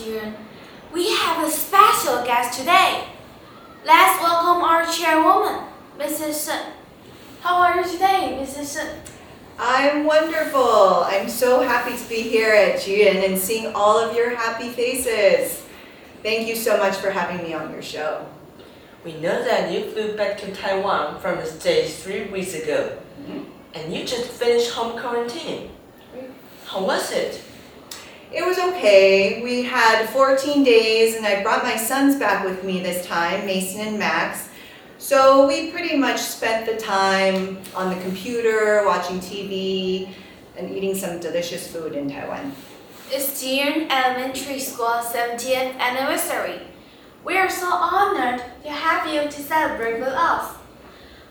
[0.00, 0.34] student,
[0.94, 3.04] we have a special guest today.
[3.84, 5.66] Let's welcome our chairwoman,
[5.98, 6.46] Mrs.
[6.46, 6.72] Shen.
[7.42, 8.74] How are you today, Mrs.
[8.74, 8.96] Shen?
[9.58, 11.04] I'm wonderful.
[11.04, 15.62] I'm so happy to be here at Jiren and seeing all of your happy faces.
[16.22, 18.26] Thank you so much for having me on your show.
[19.04, 23.26] We know that you flew back to Taiwan from the States three weeks ago, mm
[23.26, 23.44] -hmm.
[23.74, 25.68] and you just finished home quarantine.
[26.66, 27.49] How was it?
[28.32, 29.42] It was okay.
[29.42, 33.80] We had 14 days and I brought my sons back with me this time, Mason
[33.80, 34.48] and Max.
[34.98, 40.14] So we pretty much spent the time on the computer, watching TV,
[40.56, 42.54] and eating some delicious food in Taiwan.
[43.10, 46.60] It's Jiren Elementary School 70th anniversary.
[47.24, 50.54] We are so honored to have you to celebrate with us.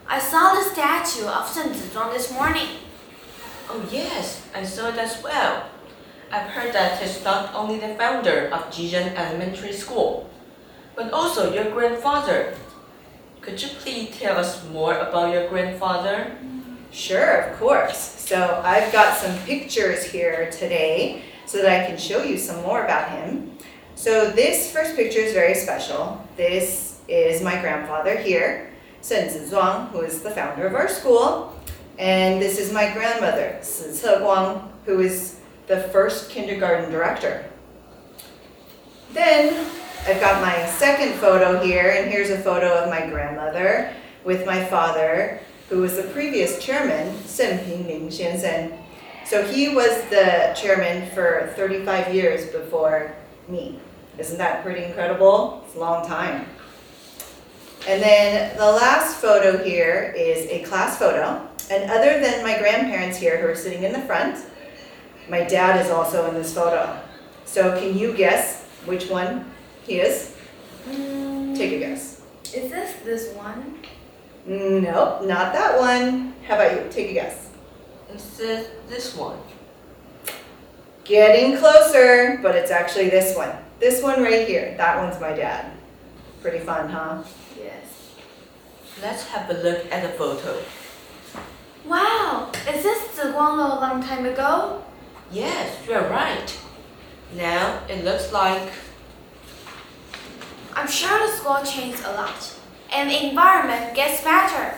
[0.05, 2.68] I saw the statue of Shen Zizhuang this morning.
[3.70, 5.70] Oh yes, I saw it as well.
[6.32, 10.30] I've heard that he's not only the founder of Jiren Elementary School,
[10.96, 12.54] but also your grandfather.
[13.41, 16.38] Could you please tell us more about your grandfather?
[16.91, 17.98] Sure, of course.
[17.98, 22.84] So I've got some pictures here today so that I can show you some more
[22.84, 23.58] about him.
[23.96, 26.24] So this first picture is very special.
[26.38, 28.71] This is my grandfather here,
[29.02, 31.55] Shen Zizhuang, who is the founder of our school.
[31.98, 35.38] And this is my grandmother, Si Guang, who is
[35.70, 37.45] the first kindergarten director.
[39.13, 39.67] Then
[40.07, 43.93] I've got my second photo here, and here's a photo of my grandmother
[44.25, 48.75] with my father, who was the previous chairman, Shen Pingling Xianzhen.
[49.25, 53.15] So he was the chairman for 35 years before
[53.47, 53.79] me.
[54.17, 55.63] Isn't that pretty incredible?
[55.67, 56.47] It's a long time.
[57.87, 61.47] And then the last photo here is a class photo.
[61.70, 64.44] And other than my grandparents here who are sitting in the front,
[65.29, 67.00] my dad is also in this photo.
[67.45, 69.45] So can you guess which one
[69.84, 70.35] he is?
[70.88, 71.56] Mm.
[71.56, 72.22] Take a guess.
[72.53, 73.79] Is this this one?
[74.47, 76.34] Mm, nope, not that one.
[76.47, 76.90] How about you?
[76.91, 77.50] Take a guess.
[78.13, 79.38] Is it this one?
[81.03, 83.51] Getting closer, but it's actually this one.
[83.79, 84.73] This one right here.
[84.78, 85.72] That one's my dad.
[86.41, 87.23] Pretty fun, huh?
[87.57, 88.16] Yes.
[89.01, 90.61] Let's have a look at the photo.
[91.85, 94.84] Wow, is this Ziguanglo a long time ago?
[95.31, 96.57] Yes, you're right.
[97.35, 98.69] Now it looks like
[100.73, 102.53] I'm sure the school changed a lot,
[102.91, 104.75] and the environment gets better.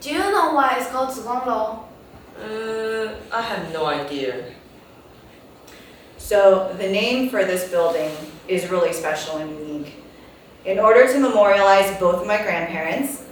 [0.00, 1.84] Do you know why it's called Ziguanglo?
[2.38, 4.44] uh, I have no idea.
[6.18, 8.10] So the name for this building
[8.48, 9.94] is really special and unique.
[10.64, 13.24] In order to memorialize both of my grandparents,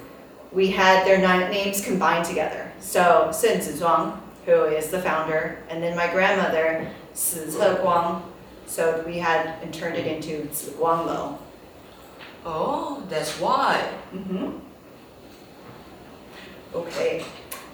[0.53, 1.19] we had their
[1.51, 2.73] names combined together.
[2.81, 4.19] So Shen Zizhuang,
[4.50, 8.22] who is the founder, and then my grandmother, Si Guang.
[8.68, 11.38] So we had and turned it into Ziguanglo.
[12.44, 13.80] Oh, that's why.
[14.14, 14.58] Mm-hmm.
[16.74, 17.24] Okay.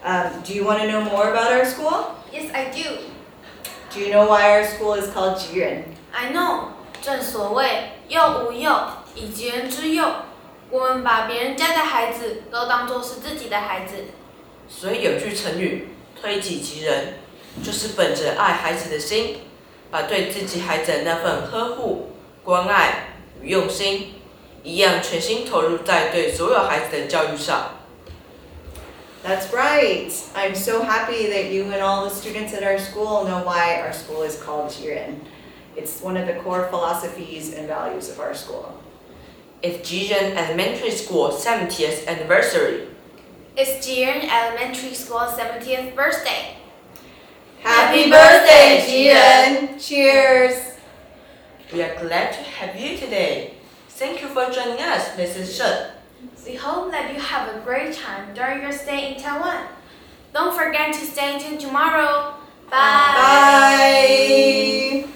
[0.04, 2.14] Um, do you want to know more about our school?
[2.30, 2.98] Yes, I do.
[3.92, 5.84] Do you know why our school is called Jiren?
[6.12, 6.72] I know.
[7.00, 8.70] 正所谓幼无幼，
[9.14, 10.06] 以及人之幼。
[10.70, 13.96] 我们把别人家的孩子都当作是自己的孩子。
[14.68, 15.88] 所以有句成语“
[16.20, 17.14] 推己及人”，
[17.62, 19.38] 就是本着爱孩子的心，
[19.90, 22.12] 把对自己孩子的那份呵护、
[22.42, 23.08] 关爱
[23.40, 24.14] 与用心，
[24.62, 27.78] 一样全心投入在对所有孩子的教育上。
[29.24, 30.10] That's right.
[30.34, 33.92] I'm so happy that you and all the students at our school know why our
[33.92, 35.20] school is called Jiren.
[35.76, 38.74] It's one of the core philosophies and values of our school.
[39.62, 42.88] It's Jiren Elementary School 70th anniversary.
[43.59, 46.57] It's Jiren Elementary School 70th birthday.
[47.63, 49.83] Happy birthday, Jiren!
[49.83, 50.75] Cheers!
[51.73, 53.55] We are glad to have you today.
[53.89, 55.57] Thank you for joining us, Mrs.
[55.57, 55.89] Shen.
[56.45, 59.65] We hope that you have a great time during your stay in Taiwan.
[60.35, 62.35] Don't forget to stay tuned tomorrow.
[62.69, 63.13] Bye.
[65.01, 65.06] Bye!